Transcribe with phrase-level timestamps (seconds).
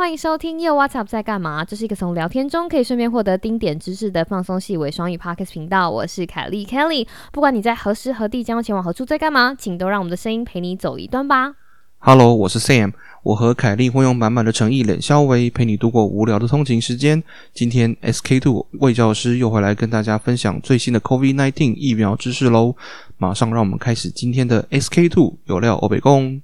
[0.00, 1.62] 欢迎收听又 What's Up 在干嘛？
[1.62, 5.90] 这是一个从聊天中可以顺便获得丁点知识的放松细微双语 Podcast 频道。
[5.90, 11.54] 我是凯莉 Kelly，不管你在何时何地将要前往何处，在干嘛，请都让我们的声音陪你走一段吧。
[11.98, 17.22] Hello，我是 Sam，我和凯莉会用满满的诚意、冷笑微陪你度过无聊的通勤时间。
[17.52, 22.74] 今天 SK Two 魏教师又回来跟大家分享最新的 COVID-19 疫苗知识喽！
[23.18, 26.40] 马上让我们开始今天的 SK Two 有料欧北共。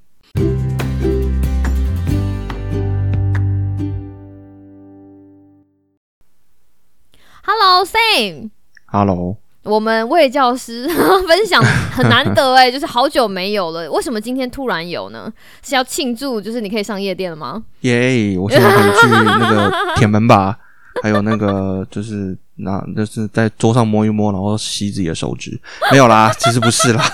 [7.48, 10.88] Hello Sam，Hello，我们魏教师
[11.28, 13.88] 分享很难得哎， 就是好久没有了。
[13.88, 15.32] 为什么今天突然有呢？
[15.62, 17.62] 是要庆祝，就是你可以上夜店了吗？
[17.82, 18.36] 耶！
[18.36, 20.58] 我现在可以去那个 铁门吧，
[21.04, 25.56] 还有那个就是那就是在桌上摸一摸，然后吸自己的手指。
[25.92, 27.04] 没有啦，其实不是啦，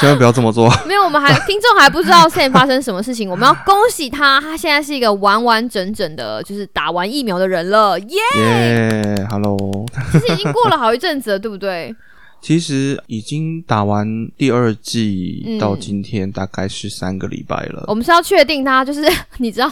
[0.00, 0.68] 千万不要这么做。
[0.86, 9.56] 没有，我们还 听众还不知道 Sam 发生什么事情，我们要恭喜他，他现在是一个完完整整的，就是打完疫苗的人了，耶、耶，Hello。
[10.12, 11.94] 其实已经过了好一阵子了，对不对？
[12.40, 17.82] 其实已经打完第二季嗯到今天大概是三个礼拜了。
[17.88, 19.02] 我们是要确定他就是
[19.38, 19.68] 你知道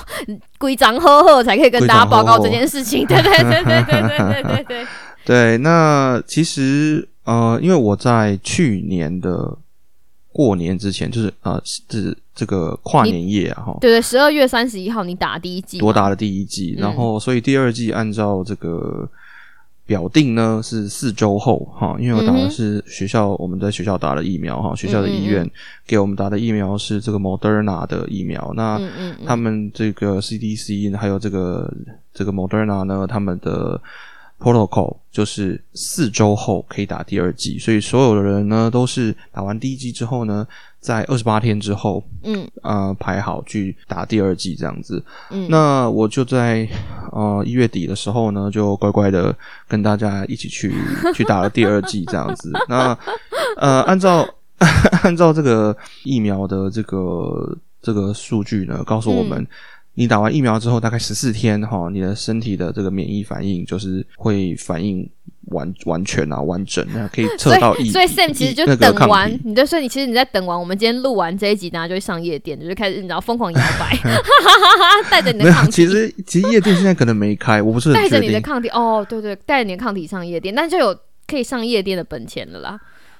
[0.58, 4.86] 规章呵呵才可以跟大家报告这件事情，对对对对对对对对对。
[5.24, 9.56] 对，那其实呃，因为我在去年的
[10.36, 16.82] 过年之前，就是呃，是这个跨年夜啊，哈，对对，十二月三十一号你打第一季嘛，我打了第一季，嗯。
[16.82, 19.08] 然后所以第二季按照这个
[19.86, 25.50] 表定呢是四周后哈，因为我打的是学校，我们在学校打了疫苗哈，学校的医嗯院
[25.86, 28.78] 给我们打的疫苗是这个 Moderna 的疫苗，那
[29.24, 31.72] 他们这个 CDC 还有这个
[32.12, 33.80] 这个 Moderna 呢，他们的
[34.38, 40.46] protocol 就是四周后可以打第二剂，所以所有的人呢都是打完第一剂之后呢，
[40.78, 45.02] 在二十八天之后，嗯呃排好去打第二剂这样子。
[45.30, 46.68] 嗯，那我就在
[47.12, 49.34] 呃一月底的时候呢，就乖乖的
[49.66, 50.74] 跟大家一起去
[51.14, 52.52] 去打了第二剂这样子。
[52.68, 52.96] 那
[53.56, 54.28] 呃，按照
[55.02, 55.74] 按照这个
[56.04, 59.40] 疫苗的这个这个数据呢，告诉我们。
[59.40, 59.48] 嗯
[59.96, 65.08] 你打完疫苗之后，大概十四天哈，你的身体的这个免疫反应就是会反应
[65.46, 67.88] 完完全啊完整，那可以所测到疫。
[67.88, 73.98] 所以 Sam 其实就等，完你就说你其实你在等完我们今天录完这一集，大家就会上夜店，就是开始你知道疯狂摇摆，
[75.10, 78.20] 带着你的抗，体，其实其实夜店现在可能没开，我不是带着。
[78.20, 80.94] 你的抗体，哦，对对，带着你的抗体上夜店，那就有
[81.26, 82.78] 可以上夜店的本钱了啦，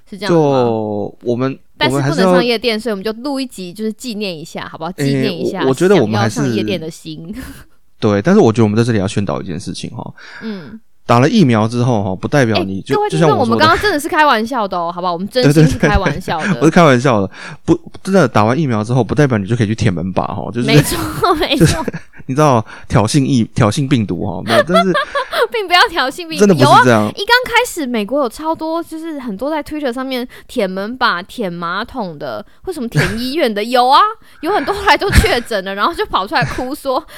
[0.09, 0.39] 是这样吗？
[0.39, 4.93] 就我们，但是不能上夜店，所以我们就录一集，就是纪念一下，好不好？
[4.93, 7.35] 纪念一下、我我觉得我们要还是上夜店的心。
[7.99, 15.15] 对，但是我觉得我们在这里要宣导一件事情哈，嗯，打了疫苗之后哈，不代表哎、你就、就像说的，们刚刚真的是开玩笑的哦，好不好？
[15.15, 17.31] 我们 真心是开玩笑的我是，开玩笑的，
[17.65, 21.85] 不真的打完疫苗之后，不代表你就可以去舔门把哈，就是没错没错，
[22.27, 24.93] 你知道挑衅疫挑衅病毒哈，没有，但是
[25.53, 34.01] 并不要挑衅病真的不有啊是这样，一刚开始，美国有超多，就是很多在 Twitter 上面舔门把、舔马桶的，或什么舔医院的，有啊，
[34.43, 37.05] 有很多后来都确诊了，然后就跑出来哭说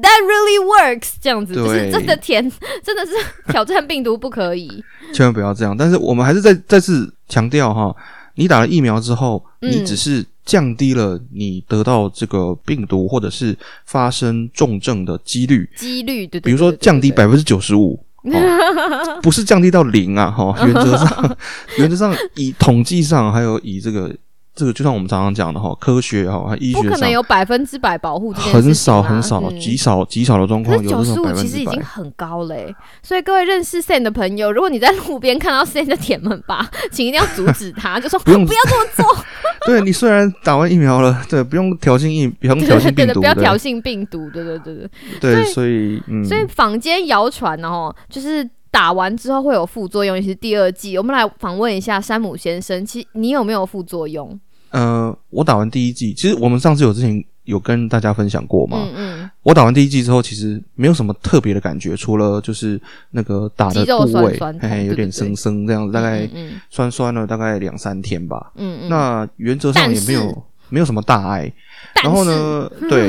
[0.00, 2.48] That really works，这样子，就是真的舔，
[2.84, 3.12] 真的是
[3.48, 4.84] 挑战病毒不可以。
[5.12, 5.76] 千万不要这样。
[5.76, 7.92] 但是我们还是再再次强调哈，
[8.36, 13.54] 你打了疫苗之后，嗯你只是降低了你得到这个病毒或者是
[13.84, 18.02] 发生重症的几率，几率，对对比如说降低百分之九十五。
[18.24, 21.36] 哦不是降低到零啊，哈、原则上，
[21.78, 24.14] 原则上以统计上，还有以这个
[24.58, 31.78] 这个，就像我们常常讲的哈，科学哈，还有医学上，不可能有百分之百保护这件事情啊很少很少，嗯极少极少的状况有九十五其实已经。
[31.80, 39.24] 很高嘞、所以各位认识 Sam 的朋友，如果你在路边看到 Sam 的舔门吧， 请一定要阻止他， 就说不用 不要这么做，
[39.66, 44.88] 对你虽然打完疫苗了，对，不用挑衅疫，不用挑衅病毒，不要挑衅病毒，对对对对。
[45.20, 50.98] 对，所以嗯，所以坊间谣传哦，就是打完之后会有副作用，尤其是第二季。
[50.98, 54.38] 我们来访问一下山姆先生，其你有没有副作用？
[54.70, 58.78] 呃，我打完第一季，其实我们上次有之前有跟大家分享过嘛。
[58.80, 58.92] 嗯
[59.22, 62.80] 嗯，我打完第一季之后，其实没有什么特别的感觉，除了就是
[63.10, 66.28] 那个打的部位，嘿嘿，有点生生这样子，大概
[66.68, 68.52] 酸酸了大概两三天吧。
[68.56, 71.50] 嗯嗯，那原则上也没有没有什么大碍。
[71.94, 72.30] 但然后是？
[72.30, 73.08] 呢， 对，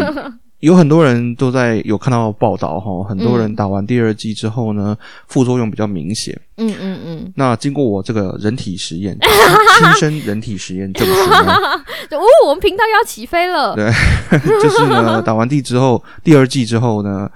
[0.60, 4.98] 有很多人都在有看到报道哈，很多人嗯打完第二剂之后呢，
[5.28, 6.40] 副作用比较明显。
[6.58, 9.18] 嗯嗯嗯，那经过我这个人体实验，
[9.80, 11.14] 亲身人体实验证实
[12.12, 13.74] 哦，我们频道要起飞了。
[13.76, 13.90] 对
[14.62, 17.30] 就是呢，打完第之后，第二剂之后呢，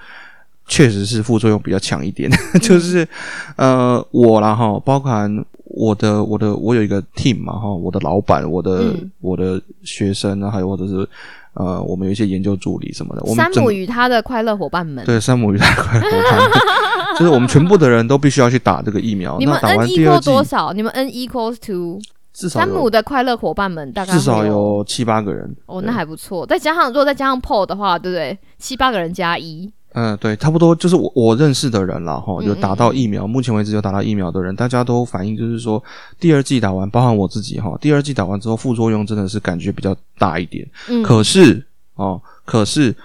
[0.67, 2.29] 确实是副作用比较强一点。
[2.61, 3.07] 就是
[3.55, 5.33] 呃，我啦哈，包含
[5.63, 11.07] 我的我的我有一个 team 嘛哈，我的老板，我的、嗯我的学生啊，还有或者是
[11.53, 16.51] 呃，我们有一些研究助理什么的，我们整山姆与他的快乐伙伴们，对山姆与他的快乐伙伴们，
[17.19, 19.37] 就是我们全部的人都必须要去打这个疫苗。
[19.37, 20.73] 你们 n 完第二 equal 剂，多少？
[20.73, 22.01] 你们 n equals to
[22.33, 25.55] 至少山姆的快乐伙伴们大概至少有七八个人。
[25.67, 26.43] 哦，那还不错。
[26.47, 28.35] 再加上如果再加上 PO 的话，对不对？
[28.57, 35.81] 七八个人加一，嗯，对，差不多就是我我认识的人了，哈，嗯有打到疫苗，目前为止有打到疫苗的人，大家都反映就是说，
[36.19, 40.67] 第二季打完，包含我自己哈，第二季打完之后，副作用真的是感觉比较大一点。
[40.89, 41.63] 嗯，可是
[41.93, 42.95] 哦，可是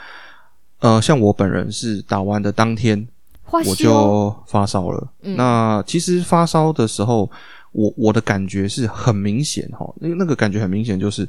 [0.80, 3.06] 呃，像我本人是打完的当天
[3.50, 5.08] 我就发烧了。
[5.22, 7.30] 嗯那其实发烧的时候，
[7.72, 11.28] 我我的感觉是很明显哈，那那个感觉很明显，就是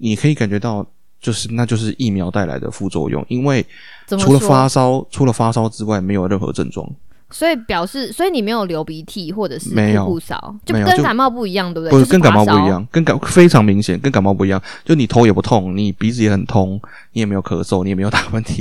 [0.00, 0.84] 你可以感觉到。
[1.24, 3.64] 就是，那就是疫苗带来的副作用，因为
[4.06, 6.86] 除了发烧，除了发烧之外，没有任何症状。
[7.30, 11.90] 所以表示，所以你没有流鼻涕或者是没有噗噗扫，就跟感冒不一样，对不对？
[11.92, 12.68] 不就是跟感冒不一。
[12.68, 14.62] 样，跟感非常明显，跟感冒不一样。
[14.84, 16.78] 就你头也不痛，你鼻子也很通，
[17.14, 18.60] 你也没有咳嗽，你也没有打喷嚏，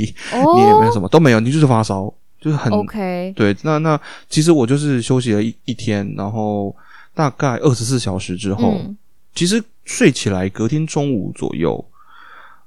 [0.56, 3.54] 你也没有哦什么都没有，你就是发烧，就是很，OK，对。
[3.64, 4.00] 那那
[4.30, 6.74] 其实我就是休息了一一天，然后
[7.14, 8.98] 大概二十四小时之后，嗯，
[9.36, 11.84] 其实睡起来隔天中午左右。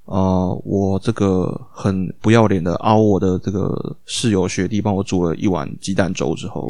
[0.07, 6.69] 呃，我这个很不要脸的熬我的这个室友学弟帮我煮了一碗鸡蛋粥之后，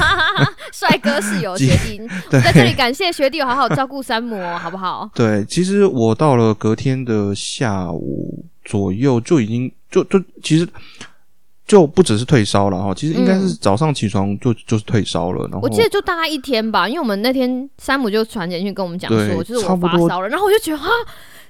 [0.70, 1.98] 帅哥室友学弟，
[2.30, 5.08] 对在这里感谢学弟有好好照顾山姆哦，好不好？
[5.16, 10.68] 对，其实我到了隔天的下午左右就已经就就其实
[11.66, 20.86] 就不只是退烧了哈，其实应该是早上起床就、就是退烧了，然后嗯我记得就大概一天吧，因为我们那天山姆就传简讯跟我们讲对说，就是我发烧了，然后我就觉得啊。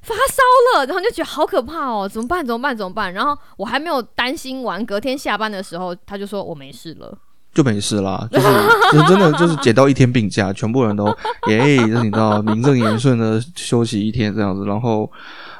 [0.06, 2.46] 发烧了，然后就觉得好可怕哦，怎么办？
[2.46, 2.76] 怎么办？
[2.76, 3.12] 怎么办？
[3.12, 7.18] 然后我还没有担心完，隔天下班的时候，他就说我没事了。
[7.52, 8.46] 就没事啦，就 是
[8.92, 11.06] 就是真的就是捡到一天病假，全部人都
[11.48, 15.10] 耶，就是你知道名正言顺的休息一天这样子，然后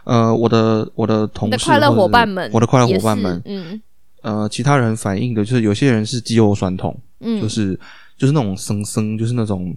[0.05, 3.81] 呃，我的我的同事的快乐伙伴们，我的快乐伙伴们，嗯
[4.21, 7.73] 呃，其他人反映的就是有些人是肌肉酸痛，嗯，就是
[8.19, 9.75] 就是那种生生，就是那种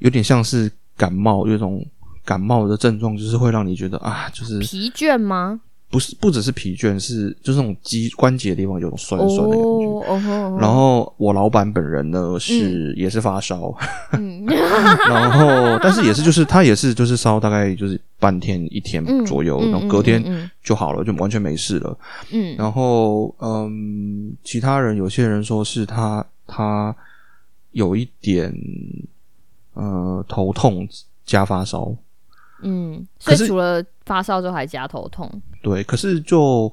[0.00, 1.82] 有点像是感冒，有一种
[2.24, 5.60] 感冒的症状，就是会让你觉得啊，就是疲倦吗？
[5.90, 10.58] 不是不只是疲倦，是就是那种肌关节的地方有种酸酸的感觉。
[10.58, 13.72] 然后我老板本人呢是、也是发烧，
[14.10, 14.44] 嗯。
[15.08, 20.50] 然后但是也是就是他也是就是烧大概就是半天一天嗯左右，嗯然后隔天嗯。
[20.64, 21.96] 就好了，就完全没事了。
[22.32, 22.56] 嗯。
[22.56, 26.92] 然后嗯，其他人有些人说是他他
[27.70, 28.52] 有一点
[29.74, 30.88] 呃头痛
[31.24, 31.94] 加发烧，
[32.62, 35.30] 嗯，所以除了发烧之后还加头痛。
[35.62, 36.72] 对，可是就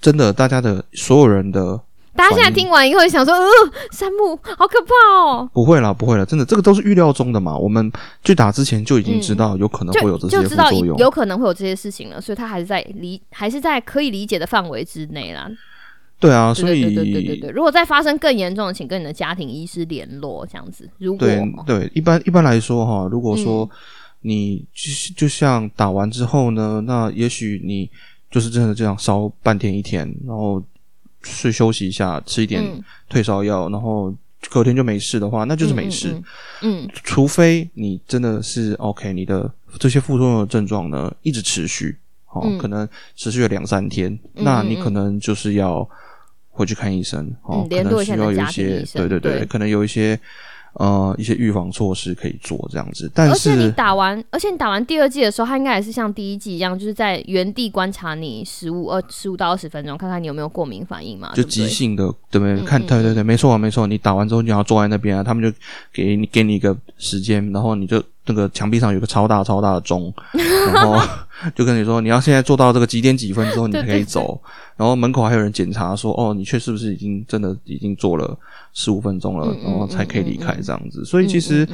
[0.00, 1.80] 真的大家的所有人的
[2.14, 3.42] 大家现在听完以后想说，呃，
[3.90, 7.56] 山木好可怕哦，不会啦，不会啦，真的这个都是预料中的嘛。
[7.56, 7.90] 我们
[8.22, 10.70] 去打之前就已经知道有可能会有这些副就知道。
[10.98, 15.50] 有可能会有这些事情了，所以他还是在理，还是在可以理解的范围之内啦。
[16.20, 20.88] 对啊，所对对对对对对以对，如果再发生更严重的，请跟你的家庭医师联络，这样子。
[20.98, 23.70] 如果对对，一般一般来说哈，如果说嗯
[24.22, 27.88] 你就就像打完之后呢，那也许你
[28.30, 30.62] 就是真的这样烧半天一天，然后
[31.22, 34.12] 睡休息一下，吃一点嗯退烧药，然后
[34.50, 36.08] 隔天就没事的话，那就是没事。
[36.62, 36.84] 嗯。
[36.84, 41.96] 嗯除非你真的是 OK，你的这些副作用的症状呢一直持续，
[42.30, 45.88] 哦，嗯可能持续了两三天，那你可能就是要
[46.50, 50.18] 回去看医生，哦嗯，可能需要有一些对对，对可能有一些
[50.74, 62.60] 呃一些预防措施可以做这样子，但而且你打完，而且你打完第二季的时候，他应该也是像第一季一样，就是在原地观察你十五二十五到二十分钟，看看你有没有过敏反应嘛，就急性的，对不对？
[62.64, 63.86] 看，对对对，没错啊没错。
[63.86, 65.56] 你打完之后，你要坐在那边啊，他们就
[65.92, 70.12] 给你给你一个时间，然后你就那个墙壁上有个超大超大的钟，
[70.72, 70.98] 然后
[71.54, 74.40] 就跟你说，你要现在做到这个几点几分之后，你才可以对对走。
[74.76, 78.36] 然后门口还有人检查说，哦，你确是不是已经真的已经做了
[78.72, 81.04] 十五分钟了，然后才可以离开这样子。
[81.04, 81.68] 所以其实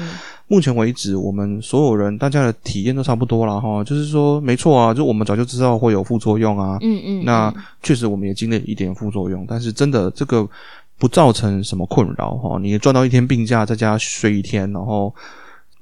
[0.47, 10.47] 目前为止，我们所有人大家的体验都差不多了哈，就是说没错啊，就我们早就知道会有副作用啊，嗯嗯，那嗯确实我们也经历一点副作用，但是真的这个
[10.99, 12.59] 不造成什么困扰哈。
[12.61, 15.15] 你赚到一天病假，在家睡一天，然后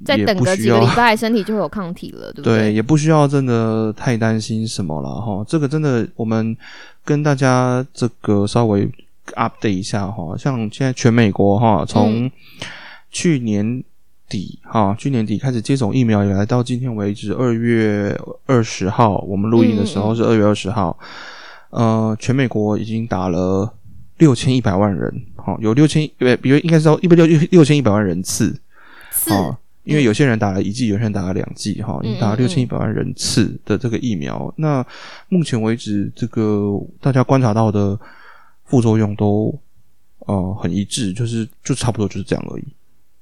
[0.04, 2.72] 再等个几个礼拜，身体就会有抗体了，对不对，对？
[2.72, 5.44] 也不需要真的太担心什么了哈。
[5.48, 6.56] 这个真的我们
[7.04, 8.88] 跟大家这个稍微
[9.34, 12.30] update 一下哈，像现在全美国哈，从嗯
[13.10, 13.82] 去年。
[14.28, 18.12] 底哈，去年底开始接种疫苗以来，到今天为止，二月
[18.44, 20.98] 二十号，我们录音的时候是二月二十号，
[21.70, 23.72] 呃，全美国已经打了
[24.18, 28.52] 六千一百万人，好、有六千呃，比如应该是到一百六六千一百万人次，
[29.12, 29.56] 是哦，
[29.86, 34.52] 因为有些人打了一剂，有些人打了两剂，哈，你打了六千一百万人次的这个疫苗。
[34.56, 34.84] 那
[35.28, 37.98] 目前为止，这个大家观察到的
[38.64, 39.56] 副作用都
[40.26, 42.64] 呃很一致，就是就差不多就是这样而已。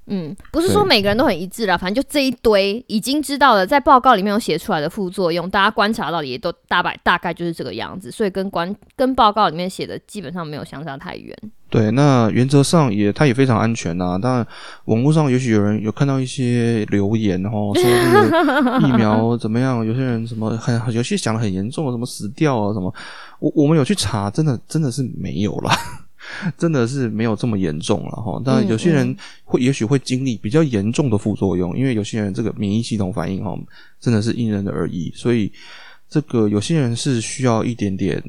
[0.07, 11.37] 嗯，不是说每个人都很一致啦，反正就这一堆已经知道了，在报告里面有写出来的副作用，大家观察到的也都大概大概就是这个样子，所以跟观跟报告里面写的基本上没有相差太远。
[11.75, 14.47] 对，那原则上也它也非常安全呐、当然，
[14.85, 19.85] 网络上也许有人有看到一些留言哦，说这个 疫苗怎么样？
[19.85, 22.95] 有些人什么很有些讲的很严重，什么死掉啊什么。
[23.41, 25.77] 我我们有去查，真的真的是没有啦，
[26.57, 28.41] 真的是没有这么严重了哈。
[28.45, 33.59] 当然，有些人会也许会经历比较严重的副作用，因为有些人这个免疫系统反应哈，
[33.99, 35.51] 真的是因人而异，所以
[36.09, 38.23] 这个有些人是需要一点点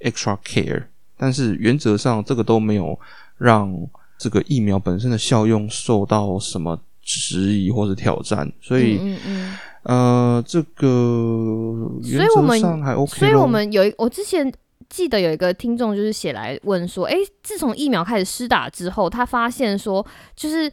[0.00, 0.84] extra care。
[1.16, 2.98] 但是原则上，这个都没有
[3.38, 3.74] 让
[4.18, 14.52] 这个疫苗本身的效用受到什么质疑或者挑战，所以、嗯嗯呃，这个原所以我们则上还 OK 所以我们有一，我之前
[14.88, 20.04] 记得有一个听众就是写来问说，诶，自从疫苗开始施打之后，他发现说，
[20.34, 20.70] 就是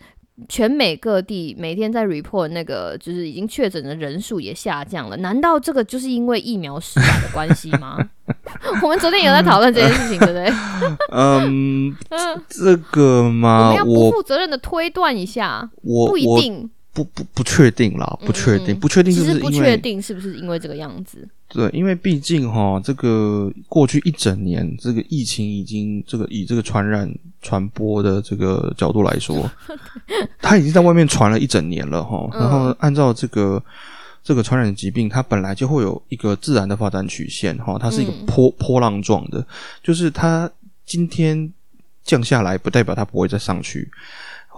[0.50, 8.09] 全美各地每天在 report 那个就是已经确诊的人数也下降了，难道这个就是因为疫苗施打的关系吗？
[8.81, 10.51] 我们昨天有在讨论这件事情，对不对？
[11.11, 11.95] 嗯，
[12.49, 21.27] 这个我嘛们要，不负责任的推断一下，我不一我定，不不不确定啦，不确定，不确定其就是不确定是不是因为这个样子。
[21.49, 27.07] 对，因为毕竟哈，这个过去一整年，这个疫情已经这个以这个传染
[27.43, 29.49] 传播的这个角度来说，
[30.41, 32.27] 它已经在外面传了一整年了哈。
[32.33, 33.61] 嗯然后按照这个
[34.23, 39.45] 这个传染疾病，它本来就会有一个自然的发展曲线哈，它是一个嗯波波浪状的，
[39.83, 40.49] 就是它
[40.85, 41.51] 今天
[42.03, 43.89] 降下来，不代表它不会再上去。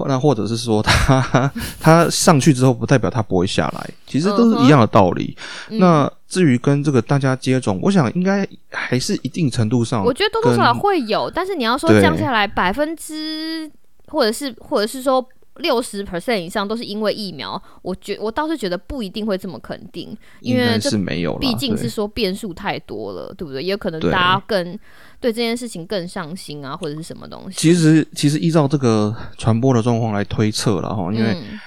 [0.07, 5.37] 那或者是说 它它上去之后，不代表它不会下来，其实都是一样的道理。
[5.69, 13.71] 嗯那至于跟这个大家接种，我想应该还是一定程度上，我觉得多多少少会有，但是你要说降下来百分之，
[14.07, 15.25] 或者是或者是说
[15.57, 23.63] 六十 percent 以上都是因为疫苗，我觉我倒是觉得不一定会这么肯定，因为这是没有啦，毕竟是说变数太多了，对不对？
[23.63, 24.77] 也有可能大家更
[25.19, 27.57] 对这件事情更上心啊，或者是什么东西。
[27.57, 31.59] 其实其实依照这个传播的状况来推测了哈，因为、嗯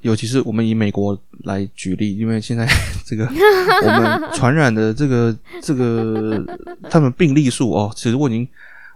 [0.00, 2.64] 尤其是我们以美国来举例，因为现在
[3.04, 3.26] 这个
[3.82, 6.40] 我们传染的这个这个
[6.88, 8.46] 他们病例数哦，其实我已经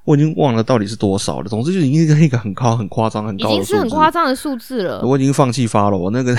[0.06, 1.48] 我已经忘了到底是多少了。
[1.48, 5.02] 总之就是已经是一个很高、很夸张、很已高的数字，经是很夸张的数字了。
[5.04, 5.98] 我已经放弃发了。
[5.98, 6.34] 我那个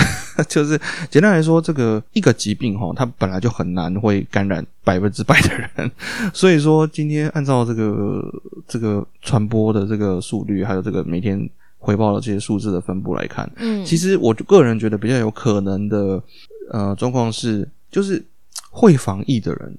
[0.47, 0.79] 就是
[1.11, 5.91] 简单来说，这个一个疾病哈，它本来就很难会感染百分之百的人，
[6.33, 8.23] 所以说今天按照这个
[8.67, 11.37] 这个传播的这个速率，还有这个每天
[11.77, 16.23] 回报的这些数字的分布来看，嗯，其实我个人觉得比较有可能的
[16.71, 18.25] 呃状况是，就是
[18.71, 19.77] 会防疫的人。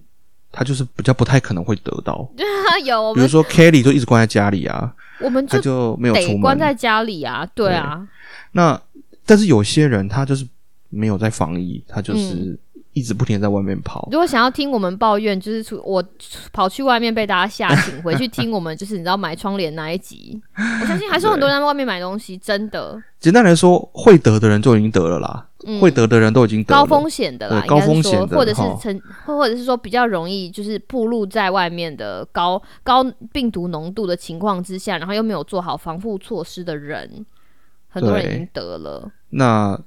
[0.58, 6.34] 他就是比较不太可能会得到， 对啊，有比如说 Kelly 就一直关在家里啊，我们他就就没有出门。
[6.34, 8.04] 得关在家里啊，对啊，
[8.50, 8.80] 那
[9.24, 10.44] 但是有些人他就是
[10.88, 12.58] 没有在防疫，他嗯就是
[12.98, 14.08] 一直不停在外面跑。
[14.10, 16.02] 如果想要听我们抱怨，就是出我
[16.52, 20.40] 跑去外面被大家吓醒， 回去听我们就是你知道买窗帘那一集，
[20.80, 25.80] 我相信还是有很多人在外面买东西，真的，简单来说，会得的人就已经得了啦，嗯。
[25.80, 26.80] 会得的人都已经得了。
[26.80, 37.24] 高风险的啦，高风险的或者是哈成，或或者是说比较容易就是暴露在外面的高高病毒浓度的情况之下，然后又没有做好防护措施的人，
[37.88, 39.78] 很多人已经得了，那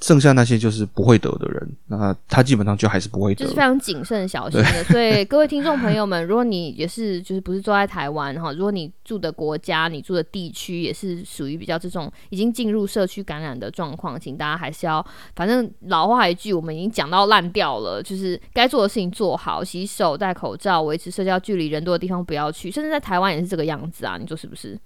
[0.00, 3.44] 剩下那些就是不会得的人，那他基本上就还是不会得。
[3.44, 4.84] 就是非常谨慎小心的。
[4.84, 15.04] 所以各位听众朋友们，如果你也是就是不是住在台湾哈，如果你住的国家、你住的地区也是属于比较这种已经进入社区感染的状况，请大家还是要，
[15.36, 24.78] 反正老话一句，我们已经讲到烂掉了，就是该做的事情做好，洗手、戴口罩、维持社交距离，人多的地方不要去，甚至在台湾也是这个样子啊，你说是不是？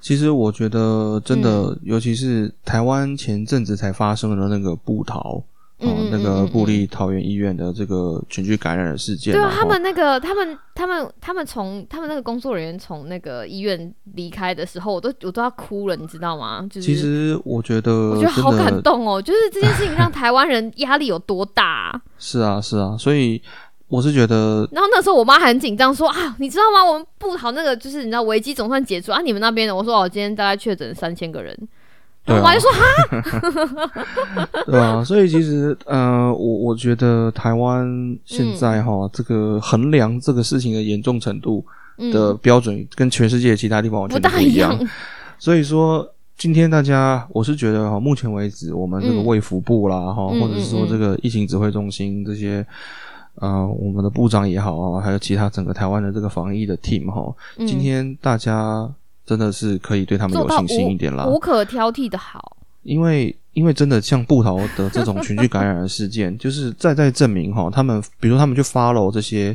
[0.00, 5.20] 其实我觉得真的，嗯尤其是台湾前阵子才发生了那个布桃。
[5.20, 5.44] 哦
[5.80, 16.66] 嗯嗯，那个布利桃园医院的这个群聚感染的事件，对啊，他们那个，他们，他们，他们从他们那个工作人员从那个医院离开的时候，我都我都要哭了，你知道吗？
[16.68, 23.40] 就是其实我觉得，我觉得好感动哦，就是这件事情让台湾人压力有多大啊、 是啊，是啊，所以
[23.88, 26.84] 我是觉得，然后那时候我妈还很紧张，说啊，你知道吗？
[26.84, 31.56] 我们布好那个就是你知道危机总算解除啊，你们那边的，我说哦，今天大概确诊三千个人。
[32.26, 33.90] 然后我妈就说哈，
[34.66, 37.88] 对啊，所以其实，呃，我我觉得台湾
[38.26, 41.64] 现在哈、这个衡量这个事情的严重程度
[42.12, 44.88] 的嗯，标准，跟全世界其他地方完不全不一大一样样。。
[45.38, 52.66] 所以说，今天大家，我是觉得哈，目前为止，我们这个嗯卫福部啦，哈、嗯或者是说嗯嗯这个疫情指挥中心这些，
[53.40, 57.66] 呃，我们的部长也好啊，还有其他整个台湾的这个防疫的 team 哈、嗯。
[57.66, 58.88] 今天大家
[59.24, 62.56] 真的是可以对他们有信心一点啦，无可挑剔的好。
[62.82, 69.54] 因为因为真的像布桃的这种群聚感染的事件， 就是再再证明哈，他们比如说他们去 follow 这些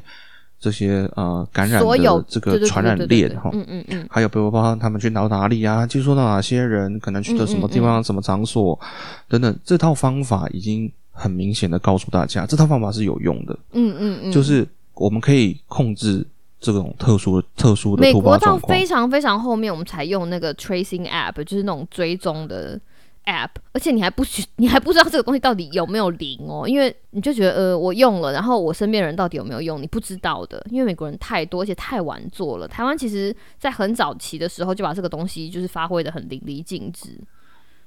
[0.59, 8.79] 这些呃感染的这个传染链哈，嗯嗯嗯，还有比如包括他们去到哪里啊，接触到哪些人，可能去的什么地方、什么场所
[9.27, 16.25] 等等，这套方法已经很明显的告诉大家，这套方法是有用的，嗯嗯嗯，就是我们可以控制
[16.59, 18.85] 这种特殊的特殊的突美国到非。
[18.85, 22.79] 常非常后面，我们才用那个 tracing app，就是那种追踪的
[23.25, 32.67] app，而且你还不许 你还不知道这个东西到底有没有灵哦，因为你就觉得呃我用了，然后我身边人到底有没有用，你不知道的，因为美国人太多，而且太晚做了。
[32.67, 37.19] 台湾其实在很早期的时候就把这个东西就是发挥的很淋漓尽致。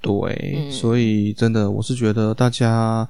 [0.07, 0.71] 对，嗯。
[0.73, 3.07] 所以真的，我是觉得大家，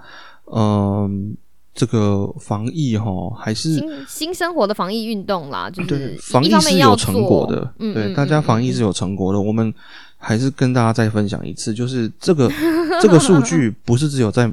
[0.53, 1.37] 嗯、
[1.75, 9.41] 这个防疫哈，还是新新生活的防疫运动啦，就是防疫是有成果的，嗯，对，嗯大家防疫是有成果的。
[9.41, 9.73] 我们
[10.17, 12.51] 还是跟大家再分享一次，就是这个
[13.03, 14.51] 这个数据不是只有在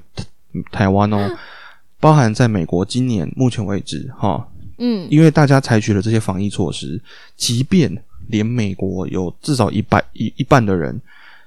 [0.71, 1.31] 台湾哦，
[1.99, 4.45] 包含在美国，今年目前为止哈，
[4.77, 5.07] 嗯。
[5.09, 7.01] 因为大家采取了这些防疫措施，
[7.37, 7.89] 即便
[8.27, 10.99] 连美国有至少一半一一半的人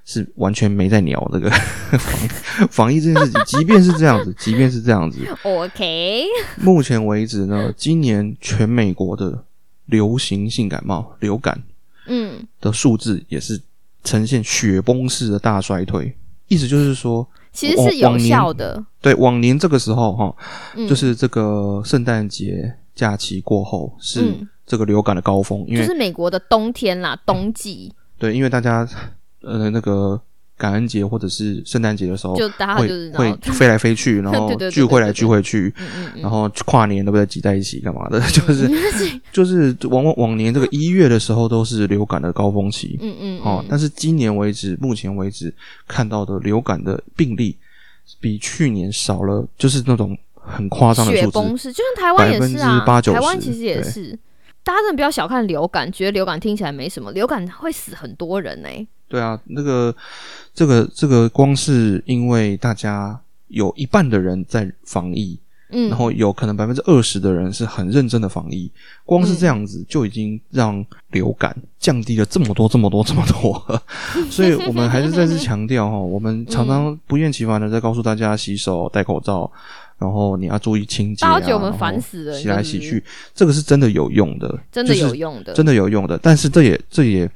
[0.06, 1.50] 是完全没在鸟这个
[1.98, 2.28] 防
[2.70, 6.24] 防疫这件事情，即便是这样子， 即便是这样子，，OK，
[6.62, 9.44] 目前为止呢，今年全美国的
[9.86, 11.60] 流行性感冒、流感
[12.06, 13.60] 嗯，的数字也是
[14.04, 16.16] 呈现雪崩式的大衰退。
[16.48, 20.34] 意思就是说，其实是有效的，对往年这个时候哈，
[20.76, 20.88] 嗯。
[20.88, 24.48] 就是这个圣诞节假期过后是嗯。
[24.64, 27.92] 这个流感的高峰，因为就是美国的冬天啦，冬季。
[28.18, 28.84] 对，因为大家
[29.46, 30.20] 呃那个
[30.58, 35.72] 感恩节或者是圣诞节的时候，就大家会就是会飞来飞去， 然后聚会来聚会去，
[36.16, 38.20] 然后跨年都被挤在一起干嘛的？
[38.32, 38.70] 就是
[39.32, 45.54] 就是往往往年这个一月的时候都是流感的高峰期，嗯嗯哦，但是今年为止，目前为止
[45.86, 47.56] 看到的流感的病例
[48.20, 51.58] 比去年少了，就是那种很夸张的数字雪崩。
[51.58, 54.18] 式，就像台湾也是啊，80%台湾其实也是。
[54.64, 58.68] 大家真的不要小看流感，觉得流感听起来没什么，流感会死很多人呢、
[59.08, 59.94] 对啊，那个
[60.54, 65.38] 这个这个，光是因为大家有一半的人在防疫，
[65.70, 68.70] 嗯，然后有可能百分之二十的人是很认真的防疫，
[69.04, 73.80] 光是这样子就已经让流感降低了这么多、这么多、这么多。
[74.30, 79.50] 所以我们还是再次强调哈，我们 常常不厌其烦的在告诉大家洗手、戴口罩，
[79.98, 83.02] 然后你要注意清洁、啊，大家觉得我们烦死了洗来洗去，
[83.34, 86.18] 这个是真的有用的，真的有用的，真的有用的。
[86.18, 87.30] 但是这也这也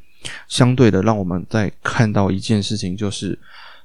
[0.48, 3.38] 相对的让我们在看到一件事情，就是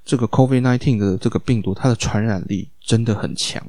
[0.04, 3.64] 这个 COVID nineteen 的这个病毒，它的传染力真的很强。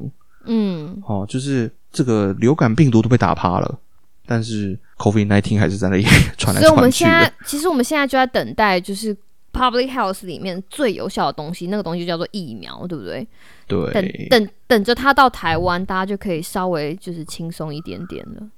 [0.45, 3.79] 嗯，哦，就是这个流感病毒都被打趴了，
[4.25, 6.05] 但是 COVID nineteen 还是在那里
[6.37, 7.33] 传来所以我们现在。
[7.45, 9.17] 其实我们现在就在等待，就是
[9.53, 13.27] public health 里面最有效的东西，那个东西就叫做疫苗，对不对？
[13.67, 18.49] 对等对等等着它到台湾，大家就可以稍微就是轻松一点点了。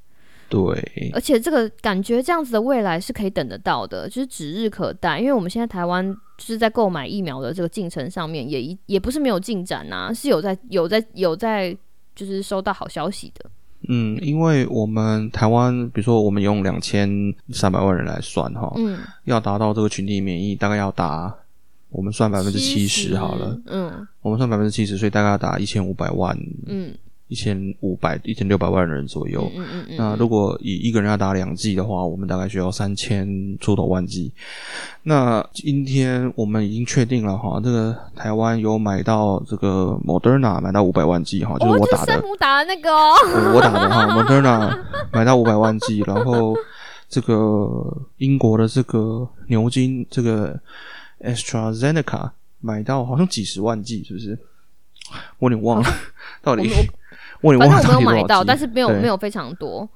[0.48, 5.18] 对而且这个感觉这样子的未来是可以等得到的，就是指日可待。
[5.20, 11.76] 因为我们现在台湾就是在购买疫苗的这个进程上面也一也不是没有进展呐、是有在有在有在
[12.14, 13.50] 就是收到好消息的。
[13.88, 17.08] 嗯，因为我们台湾，比如说我们用两千
[17.50, 21.32] 三百万人来算哈，嗯，要达到这个群体免疫，大概要达
[21.90, 23.60] 我们算百分之七十好了，。
[23.66, 26.92] 嗯我们算百分之七十，所以大概要达一千五百万、嗯
[27.28, 29.50] 一千五百、一千六百万人左右。
[29.54, 34.32] 嗯嗯嗯那如果以一个人要打两剂的话，我们大概需要三千出头万剂。
[35.02, 42.90] 那今天我们已经确定了哈，这个台湾有买到这个 Moderna 买到五百万剂哈，就是哦，我打的就是山，姆打的那个
[43.54, 44.78] 我打的哈，Moderna
[45.12, 46.56] 买到五百万剂，然后
[47.08, 50.58] 这个英国的这个牛津这个
[51.20, 54.38] AstraZeneca 买到好像几十万剂，是不是？
[55.38, 55.88] 我有点忘了，
[56.42, 56.68] 到底
[57.40, 59.88] 反正我没有买到，但是没有没有非常多。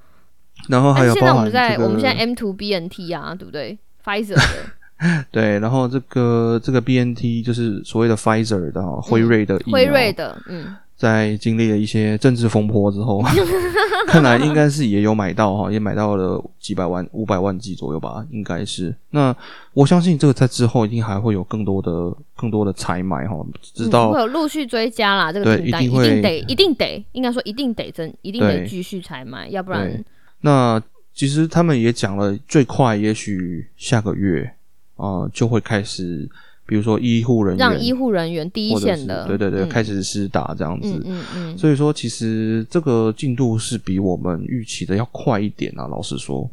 [0.69, 13.21] 然后还但是现在我们在、我们现在 M two B N T 啊，对不对？Pfizer 的 对，然后这个这个 BNT 就是所谓的 Pfizer 的哈辉瑞的辉瑞的，嗯，在经历了一些政治风波之后，
[14.07, 18.95] 看来应该是也有买到哈，也买到了几百万、五百万剂左右吧，应该是。
[19.11, 19.35] 那
[19.73, 23.35] 我相信这个在之后一定还会有更多的、更多的采买哈，
[23.75, 25.33] 直嗯到会有陆续追加啦。
[25.33, 30.05] 这个对订单一一定会定得一定得，应该说一定得增，一定得对继续采买，要不然
[30.43, 30.81] 那
[31.13, 34.49] 其实他们也讲了，最快也许下个月
[34.95, 36.29] 呃，就会开始，
[36.73, 40.89] 比如说医护人员，让医护人员第一线的，对对对，嗯开始施打这样子。
[41.05, 45.87] 嗯嗯嗯，所以说，其实这个进度是比我们预期的要快一点啊。
[45.87, 46.51] 老实说，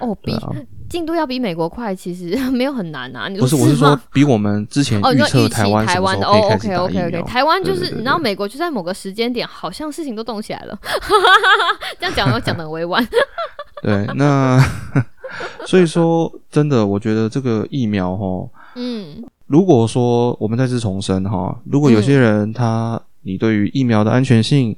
[0.00, 0.36] 哦，比
[0.90, 3.28] 进度要比美国快，其实没有很难啊。
[3.28, 10.76] 你不是，我是说比我们之前哦，预期测台湾什台湾的，OK OK 疫 OK，台湾就是你知道美国就在某个时间点，好像事情都动起来了。
[12.00, 13.06] 这样讲我讲的很委婉。
[13.84, 14.60] 对，那
[15.64, 24.76] 所以说，真的，我觉得这个疫苗哈，嗯如果说我们再次重申哈，如果有些人他你对于疫苗的安全性，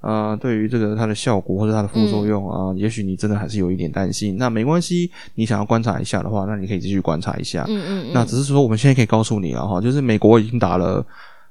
[0.00, 4.36] 呃，对于这个它的效果或者它的副作用啊、也许你真的还是有一点担心。
[4.36, 7.64] 那没关系，你想要观察一下的话，那你可以继续观察一下。
[7.68, 11.04] 嗯嗯嗯，那只是说，我们现在可以告诉你了哈，就是美国已经打了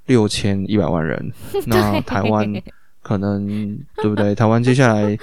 [0.05, 1.31] 六千一百万人，
[1.67, 2.45] 那台湾
[3.01, 4.33] 可能对不对？
[4.36, 5.17] 台湾接下来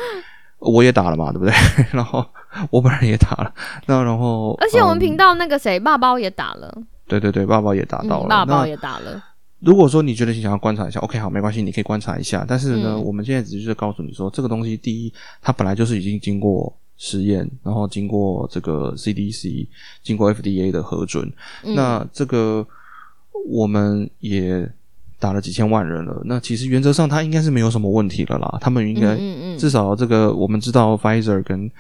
[0.59, 1.55] 我也打了嘛，对不对？
[1.93, 2.25] 然后
[2.71, 3.53] 我本人也打了，
[3.87, 6.73] 那然后而且我们嗯频道那个谁爸包也打了，
[7.07, 9.23] 对对对，爸包也打到了，嗯，爸包也打了。
[9.61, 12.45] 如果说你觉得你想要观察一下，OK，好，没关系，你可以观察一下。
[12.47, 19.67] 但是呢，嗯我们现在只是告诉你说，这个东西，第一，它本来就是已经经过实验，然后经过这个 CDC、
[20.03, 21.33] 经过 FDA 的核准。
[21.63, 22.67] 嗯那这个
[23.49, 24.71] 我们也
[25.19, 28.59] 打了几千万人了，那其实原则上它应该是没有什么问题了啦。
[28.61, 29.17] 他们应该、
[29.57, 31.71] 至少这个我们知道 Pfizer 跟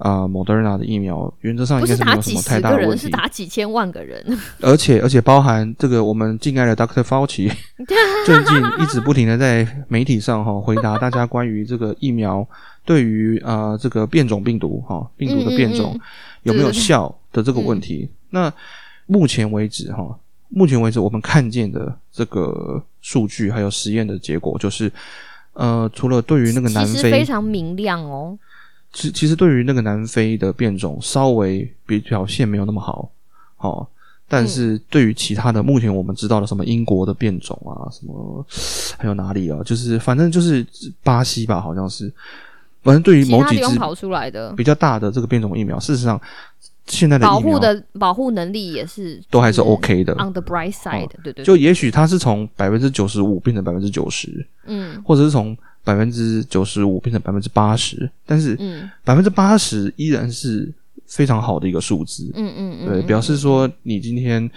[0.00, 3.08] 啊、Moderna 的疫苗，原则上应该不是没有什么太大的问题是。
[3.08, 4.24] 打几千万个人。
[4.60, 7.02] 而且而且包含这个我们敬爱的 Dr.
[7.02, 7.52] Fauci
[8.26, 12.46] 最近一直不停的在媒体上哈、回答大家关于这个疫苗
[12.84, 15.98] 对于呃这个变种病毒哈、病毒的变种
[16.42, 18.08] 有没有效的这个问题。
[18.30, 18.52] 那
[19.06, 24.90] 目前为止哈、目前为止我们看见的这个数据还有实验的结果就是。
[25.52, 28.38] 呃，除了对于那个南非非常明亮哦。
[28.92, 33.10] 其其实对于那个南非的变种稍微比表现没有那么好，
[33.58, 33.86] 哦，
[34.28, 38.44] 但是对于其他的，目前我们知道的什么英国的变种啊，什么
[38.98, 40.66] 还有哪里啊，就是反正就是
[41.02, 42.12] 巴西吧，好像是，
[42.82, 44.52] 反正对于某几支他地方跑出来的。
[44.54, 46.20] 比较大的这个变种疫苗，事实上
[46.86, 55.00] 现在的保护的保护能力也是都还是 OK 的，on the bright side，对对对，就也许它是从百分之九十五变成百分之九十，嗯。
[55.04, 55.56] 或者是从
[55.90, 60.72] 百分之九十五变成百分之八十，但是嗯百分之八十依然是
[61.04, 62.30] 非常好的一个数字。
[62.36, 64.48] 嗯嗯嗯，对，嗯表示说你今天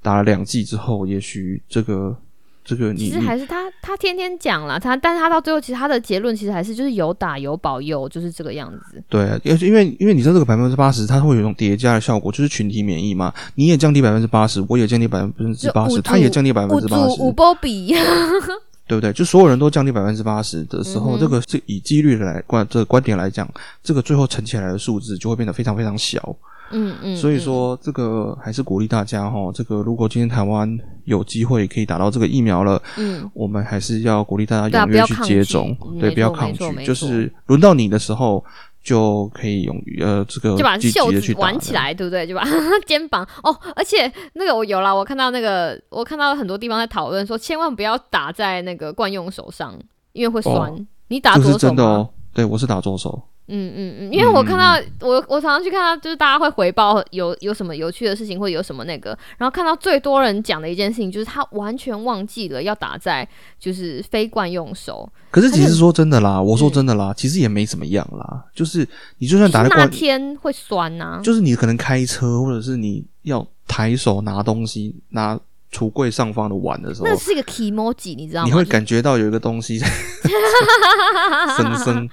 [0.00, 2.16] 打了两剂之后，也许这个
[2.64, 9.02] 这个你其实还是他他天天讲了，他但是他到最后其实他的结论其实还是就是有打有保佑，就是这个样子。
[9.08, 13.34] 对，因因为因为你知道这个百分之八十，它会有一种叠加的效果，就是群体免疫嘛。
[13.56, 17.92] 你也降低百分之八十，我也降低百分之八十，他也降低百分之八十，五波比，
[18.86, 19.12] 对不对？
[19.12, 23.48] 就所有人都降低百分之八十的时候，嗯这个是以几率来观这个观点来讲，
[23.82, 26.36] 这个最后乘起来的数字就会变得非常非常小。
[26.72, 30.68] 嗯嗯，所以说，这个还是鼓励大家哈，这个如果今天台湾
[31.04, 38.44] 有机会可以打到这个疫苗了，嗯，我们还是要鼓励大家踊跃去接种，嗯对，不要抗拒，就是轮到你的时候
[38.86, 41.72] 就可以用于呃这个就把袖子挽起。
[41.74, 42.24] 来，对不对？
[42.24, 42.44] 就把
[42.86, 49.76] 肩膀哦，而且那个我有啦，我看到那个我看到很多地方在讨论说，千万不要打在那个惯用手上，
[50.12, 50.70] 因为会酸。
[50.70, 51.58] 哦你打左手吗？
[51.58, 63.26] 真的哦，对我是打左手，嗯嗯嗯，因为我看到、我我常常去看到，就是大家会回报有有什么有趣的事情，或者有什么那个，然后看到最多人讲的一件事情，就是他完全忘记了要打在
[63.58, 68.86] 就是非惯用手，可是其实说真的啦，我说嗯真的啦，其实也没怎么样啦，就是
[69.18, 75.38] 你就算打在惯，天会酸呐、就是你可能开车或者是你要抬手拿东西拿
[75.72, 78.46] 橱柜上方的碗的时候那，是一个 emoji，你知道吗？
[78.48, 79.86] 你会感觉到有一个东西在
[81.56, 82.08] 生生。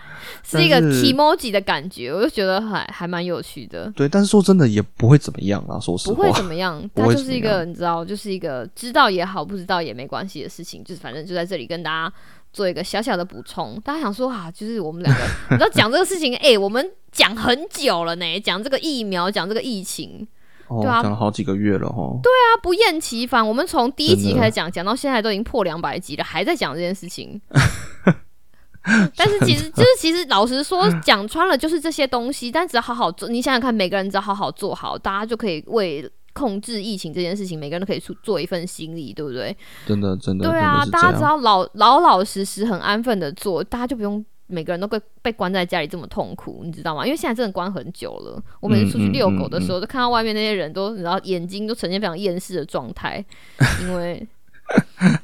[0.45, 3.89] 是一个 emoji 的感觉，我就觉得还还蛮有趣的。
[3.95, 6.15] 对，但是说真的也不会怎么样啦，说实话。
[6.15, 12.13] 不会怎么样，它就是一个你知道，就是一个知道也好，不知道也没关系的事情，就是反正就在这里跟大家
[12.51, 13.79] 做一个小小的补充。
[13.85, 20.27] 大家想说啊，就是我们两个， 你知道讲这个事情，哎、我们讲很久了呢，讲这个疫苗，讲这个疫情，
[20.73, 22.19] 哦，对啊讲了好几个月了哈。
[22.55, 23.45] 它不厌其烦。
[23.47, 27.41] 我们从第一集开始讲，讲到现在都已经破两百集了，还在讲这件事情。
[29.15, 39.55] 但是其实就是其实老实说，讲穿了就是这些东西，但只要好好做，你想想看，每个人只要好好做好，大家就可以为控制疫情这件事情，每个人都可以出做一份心力，对不对？
[39.85, 40.85] 真的真的对啊。
[40.91, 47.05] 大家只要老老老实实、很安分的做，大家就不用每个人都被被关在家里这么痛苦，你知道吗？
[47.05, 48.41] 因为现在真的关很久了。
[48.61, 53.23] 我每次出去遛狗的时候，都看到外面那些人都，你知道眼睛都呈现非常厌世的状态，
[53.81, 54.25] 因为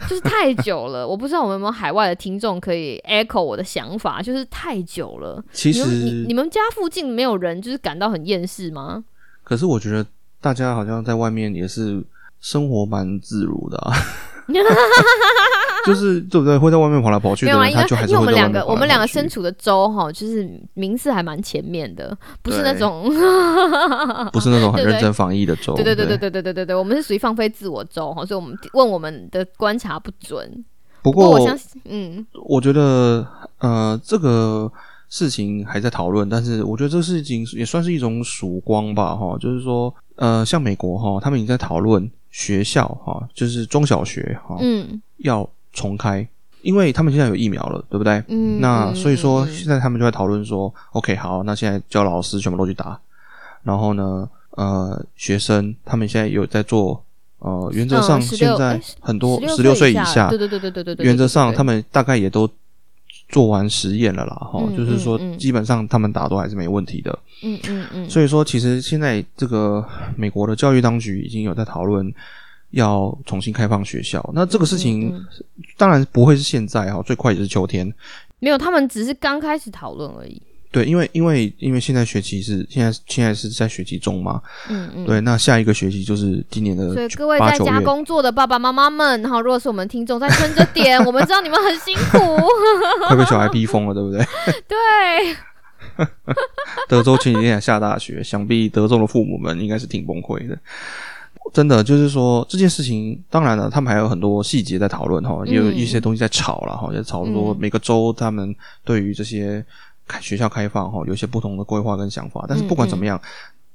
[0.09, 1.07] 就是太久了。
[1.07, 5.41] 我不知道我们有没有海外的听众可以 echo 我的想法，就是太久了。
[5.53, 9.03] 其你们你实你，们家附近没有人就是感到很厌世吗？
[9.43, 10.05] 可是我觉得
[10.41, 12.03] 大家好像在外面也是
[12.39, 13.93] 生活蛮自如的啊，
[15.85, 16.57] 就是对不对？
[16.57, 23.03] 会在外面跑来跑去没有啊，的人，因为他就还是因为我们两个我们两个身处的州哈，就是名次还蛮前面的，不是那种
[24.31, 25.73] 不是那种很认真防疫的州。
[25.75, 30.65] 对对对对对对对对对，我们是属于放飞自我州哈，所以我们问我们的观察不准。
[31.01, 33.25] 不过我相信，嗯，我觉得
[33.59, 34.69] 呃，这个
[35.07, 45.01] 事情还在讨论，但是我觉得这个事情也算是一种曙光吧，哈，就是说，呃，像美国哈，他们已经在讨论学校哈，就是中小学哈，嗯。
[45.19, 46.25] 要重开，
[46.61, 48.23] 因为他们现在有疫苗了，对不对？
[48.29, 52.97] 嗯，那嗯所以说，嗯现在他们就在讨论说，OK，好，那现在叫老师全部都去打，
[53.63, 57.03] 然后呢，呃，学生他们现在有在做，
[57.39, 62.49] 呃，原则上嗯16现在哎很多十十六岁以下，对，对对对对对对，原则上他们们大概也都
[63.29, 67.17] 做完实验了啦，哈、嗯就是说基本上他们打都还是没问题的。
[67.43, 69.85] 嗯嗯嗯，所以说，其实现在这个
[70.17, 72.11] 美国的教育当局已经有在讨论
[72.71, 74.27] 要重新开放学校。
[74.33, 75.13] 那这个事情、
[75.77, 77.87] 当然不会是现在哈，最快也是秋天。
[78.39, 80.41] 没有，他们只是刚开始讨论而已。
[80.71, 87.81] 对，因为因为因为现在学期是现在现在是在学期中嘛，嗯嗯，对，那下一个学期就是今年的所以各位在家。
[87.81, 92.19] 工作的爸爸妈妈们，然后如果是我们听众，在撑着点， 我们知道你们很辛苦。
[93.09, 94.23] 会被小孩逼疯了，对不对？
[94.67, 96.05] 对，
[96.87, 100.55] 德州前几天还下大雪，想必德州的父母们应该是挺崩溃的。
[101.51, 109.65] 真的就是说这件事情，当然了，他们还有很多细节在讨论哈，也有嗯一些东西在吵了哈，也吵说嗯每个州他们对于这些
[110.09, 112.43] 开学校开放哈有一些不同的规划跟想法。
[112.49, 113.21] 但是不管怎么样，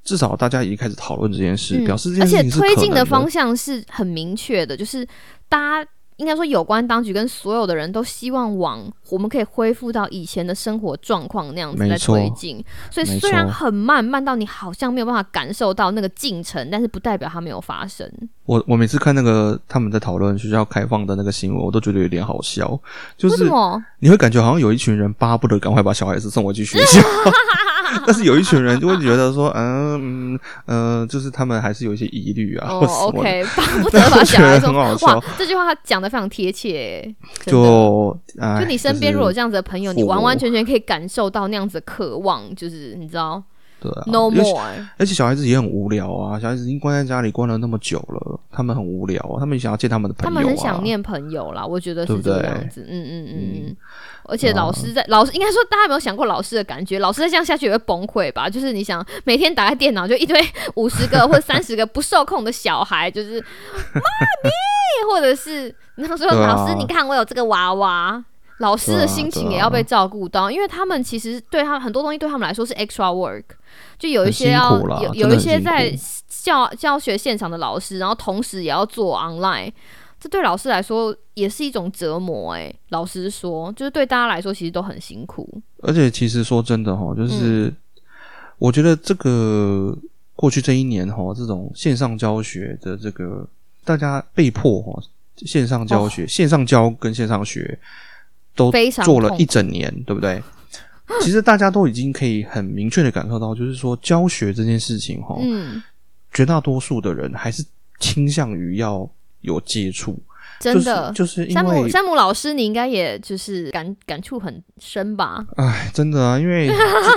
[0.02, 5.06] 至少大家已经开始讨论这件事，嗯表示这件事情推进的方向是很明确的，就是
[5.48, 12.64] 大家应该说有关当局跟所有的人都希望往我们可以恢复到以前的生活状况那样子在推进。
[12.90, 18.10] 所以虽然很慢，慢到你好像没有办法感受到那个进程，但是不代表它没有发生。
[18.46, 22.78] 我我每次看那个他们在讨论学校开放的那个新闻，我都觉得有点好笑，
[23.16, 23.82] 就是为什么？
[23.98, 27.00] 你会感觉好像有一群人巴不得赶快把小孩子送回去学校，
[28.06, 34.74] 但是有一群人就会觉得说，嗯嗯呃，就是他们还是有一些疑虑啊，哦 oh,，OK，巴 不得把小孩送。
[34.74, 35.18] 我觉得很好笑。
[35.18, 37.14] 哇，这句话他讲的非常贴切，
[37.46, 43.42] 就哎，就你身边如果有这样子的朋友，你完完全全可以感受到那样子的渴望，就是你知道
[43.84, 44.64] 对啊，no more。
[44.96, 52.80] 而且小孩子也很无聊啊，小孩子已经关在家里关了那么久了，他们很无聊啊，他们想要见他们的朋友、啊，他们很想念朋友啦，我觉得是这个样子。
[52.88, 53.76] 嗯嗯嗯嗯嗯。
[54.26, 56.98] 而且老师在老师应该说，大家有没有想过老师的感觉？
[56.98, 58.48] 老师再这样下去也会崩溃吧？
[58.48, 60.40] 就是你想每天打开电脑，就一堆
[60.76, 63.38] 五十个或三十个不受控的小孩，就是
[63.92, 64.00] 妈
[64.42, 64.50] 咪，
[65.10, 68.24] 或者是然后说啊老师，你看我有这个娃娃。
[68.58, 73.44] 老师的心情也要被照顾到，因为他们其实对他们很多东西对他们来说是 extra work，
[73.98, 75.92] 就有一些要有有一些在
[76.28, 79.72] 教教学现场的老师，然后同时也要做 online，
[80.20, 82.62] 这对老师来说也是一种折磨、欸。
[82.62, 85.48] 哎，老实说，就是对大家来说其实都很辛苦。
[85.82, 87.76] 而且其实说真的哈，就是、嗯
[88.56, 89.94] 我觉得这个
[90.36, 93.44] 过去这一年哈，这种线上教学的这个
[93.84, 95.02] 大家被迫哈
[95.38, 97.76] 线上教学、线上教跟线上学
[98.54, 98.72] 都
[99.04, 100.42] 做了一整年，对不对？
[101.20, 105.82] 其实大家都已经可以很明确的感受到，就是说教学这件事情哈，嗯，
[106.32, 107.62] 绝大多数的人还是
[108.00, 109.06] 倾向于要
[109.42, 110.18] 有接触，
[110.58, 111.12] 真的。
[111.12, 115.44] 就是山姆山姆老师，你应该也就是感感触很深吧？
[115.56, 116.70] 哎，真的啊，因为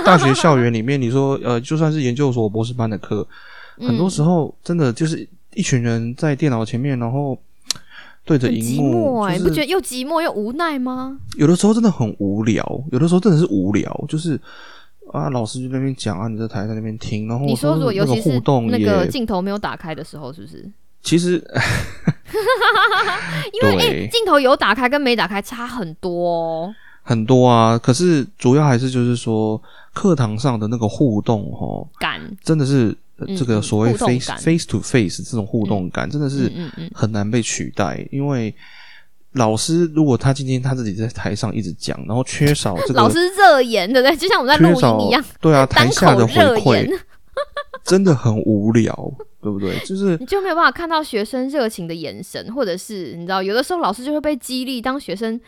[0.04, 3.26] 大学校园里面，你说呃，就算是研究所、博士班的课，
[3.78, 7.40] 很多时候真的就是一群人在电脑前面，然后
[8.28, 11.18] 对着荧幕，你不觉得又寂寞又无奈吗？
[11.38, 12.62] 有的时候真的很无聊，
[12.92, 14.38] 有的时候真的是无聊，就是
[15.10, 20.70] 啊，老师就在那边讲啊，你在台在那边听，然后你说如果那个尤其是互动那个也镜头没有打开的时候，是不是？
[21.00, 21.36] 其实
[23.52, 26.74] 因为镜、头有打开跟没打开差很多哦。
[27.02, 29.58] 很多啊，可是主要还是就是说
[29.94, 32.94] 课堂上的那个互动哦，感，真的是、
[33.36, 36.50] 这个所谓 face 感 face to face 这种互动感，真的是
[36.94, 38.54] 很难被取代，因为
[39.32, 44.16] 老师如果他今天他自己在台上一直讲，然后缺少这个老师热言，对不对？
[44.16, 46.90] 就像我们在录音一样，对啊， 单台下的回馈言，
[47.84, 49.78] 真的很无聊，对不对？
[49.80, 55.38] 就是你就没有办法看到学生热情的眼神，或者是你知道，有的时候老师就会被激励，当学生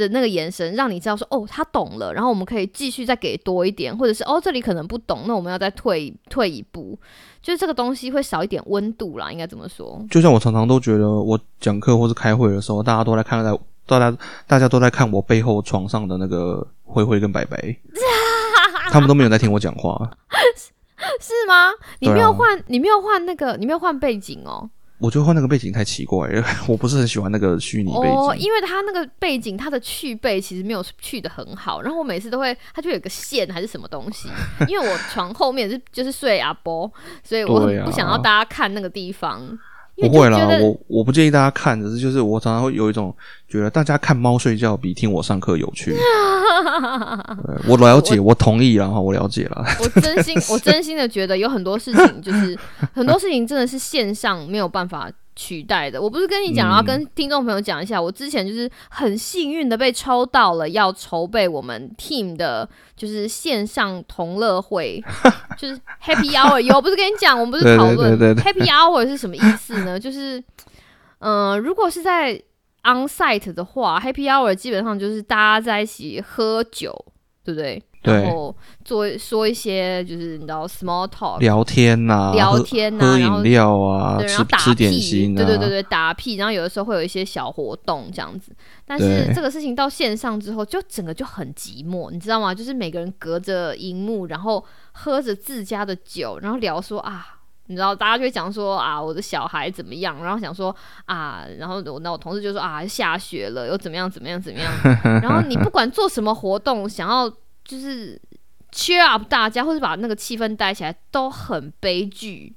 [0.00, 6.98] 的那个眼神让你知道说，哦，他懂了，然后我们可以继续再给多一点，或者是哦，这里可能不懂，那我们要再退退一步，
[7.42, 10.04] 就是这个东西会少一点温度啦，应该怎么说？
[10.10, 17.76] 就像我常常都觉得，我讲课或是开会的时候，大家都在看在大家大家都在看我背后床上的那个灰灰跟白白，
[18.90, 20.10] 他们都没有在听我讲话。
[21.18, 21.70] 是吗？
[21.98, 24.68] 你没有换，你没有换那个，你没有换背景哦。
[25.00, 28.14] 我觉得换那个背景太奇怪了， 我不是很喜欢那个虚拟背景。
[28.14, 34.28] 哦，因为它那个背景，它的去背其实没有去的很好，然后我每次都会，它就有个线还是什么东西，
[34.68, 36.90] 因为我床后面是就是睡阿波，
[37.24, 39.58] 所以我很不想要大家看那个地方，因
[40.00, 43.14] 不会啦我我不建议大家看，只是就是我常常会有一种
[43.48, 45.94] 觉得大家看猫睡觉比听我上课有趣。
[47.66, 49.64] 我了解，我同意然后，我了解了。
[49.80, 52.58] 我真心，我真心的觉得有很多事情，就是
[52.92, 55.10] 很多事情真的是线上没有办法
[55.40, 56.00] 取代的。
[56.00, 65.02] 我不是跟你讲，然后跟听众朋友讲一下，我之前就是很幸运的被抽到了要筹备我们 team 的，就是线上同乐会，
[65.56, 66.60] 就是 Happy Hour。
[66.60, 69.98] 有不是跟你讲，我们不是讨论 Happy Hour 是什么意思呢？
[69.98, 70.44] 就是，
[71.20, 72.34] 嗯、如果是在
[72.82, 76.94] on site 的话，Happy Hour 基本上就是大家在一起喝酒，
[77.42, 77.82] 对不对？
[78.02, 88.52] 对然后做说一些就是你知道 small talk 聊天呐、聊天呐、喝然后饮料啊，对，然吃后打屁，心啊，对对对对，打屁，然后有的时候会有一些小活动这样子。
[88.86, 92.54] 但是这个事情到线上之后，就整个就很寂寞，你知道吗？
[92.54, 97.36] 就是每个人隔着荧幕，然后喝着自家的酒，然后聊说啊。
[97.66, 100.20] 你知道，大家就会讲说啊，我的小孩怎么样？
[100.24, 104.72] 然后想说啊，然后我那我同事就说啊，下雪了，又怎么样怎么样怎么样。
[105.22, 107.32] 然后你不管做什么活动，想要
[107.64, 108.20] 就是
[108.72, 112.54] cheer up 大家，或者把那个气氛带起来，都很悲剧。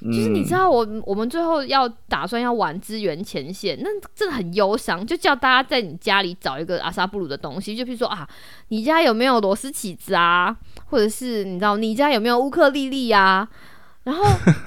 [0.00, 8.28] 就是你知嗯道我我们最后要打算要玩支援前线，那真的很忧伤，就叫大家在你家里找一个阿萨布鲁的东西，就比如说啊，
[8.68, 13.48] 你家有没有螺丝起子啊，或者是你知道你家有没有乌克丽丽啊？
[14.08, 14.24] 然后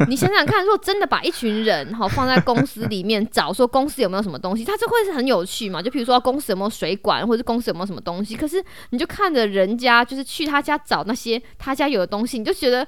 [0.07, 5.81] 你想想看，如果真的把一群人哈放在公司里面找，说公司有没有什么东西，它就会是很有趣嘛。
[5.81, 8.35] 就比如说公司有没有水管，或者公司有没有什么东西。
[8.35, 12.87] 可是你就看着人家就是去他家找那些他家有的东西，你就觉得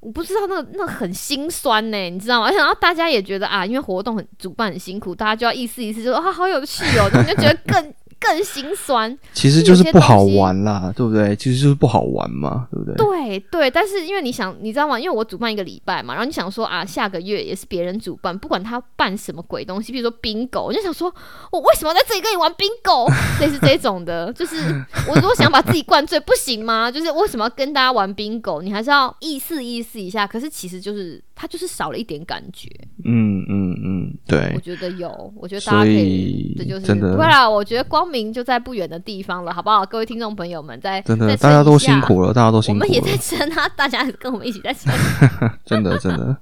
[0.00, 2.50] 我不知道那那很心酸呢，你知道吗？
[2.58, 9.16] 然后大家也觉得啊，因为活动很主办很辛苦，大家就要意思意思，就说啊好有趣哦，你就觉得更更心酸。
[9.32, 11.34] 其实就是不好玩啦，对不对？
[11.34, 12.94] 其实就是不好玩嘛，对不对？
[12.94, 14.98] 对对，但是因为你想，你知道吗？
[15.00, 21.12] 因为我主办一个礼拜嘛，然后你想说啊，下个月也是别人主办，不管他办什么鬼东西，比如说 bingo，我就想说，
[21.50, 23.10] 我为什么在这里跟你玩 bingo？
[23.40, 24.56] 类似这种的，就是
[25.08, 26.90] 我如果想把自己灌醉，不行吗？
[26.90, 28.60] 就是为什么要跟大家玩 bingo？
[28.62, 30.26] 你还是要意思意思一下。
[30.26, 32.68] 可是其实就是他就是少了一点感觉。
[33.04, 34.60] 嗯嗯嗯，对我。
[34.60, 37.48] 觉得有，我觉得大家可以，以这就是真的不会啦。
[37.48, 39.84] 我觉得光明就在不远的地方了，好不好？
[39.84, 44.92] 各位听众朋友们，在真的，大家都辛苦了，大家都辛苦我们也在了，撑啊，大家跟我们一起在撑，
[45.64, 46.36] 真 的真的。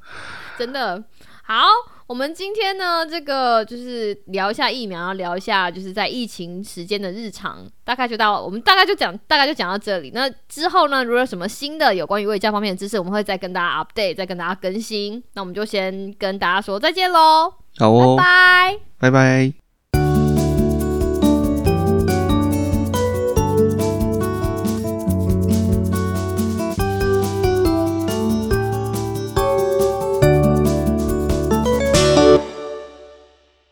[0.58, 1.02] 真的
[1.44, 1.64] 好。
[2.08, 10.10] 我们今天呢，这个就是聊一下疫苗，聊一下就是在疫情时间的日常，大概就到我们大概就讲，大概就讲到这里。
[10.14, 15.22] 那之后呢，如果有什么新的有关于卫教方面的知识，我们会再跟大家 update，再跟大家更新。
[15.34, 18.78] 那我们就先跟大家说再见喽，好哦，拜拜。
[18.98, 19.67] 拜拜。